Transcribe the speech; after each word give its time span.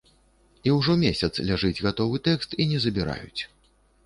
І 0.69 0.71
ўжо 0.77 0.95
месяц 1.03 1.29
ляжыць 1.49 1.83
гатовы 1.89 2.21
тэкст, 2.29 2.57
і 2.63 2.69
не 2.73 2.81
забіраюць. 2.89 3.41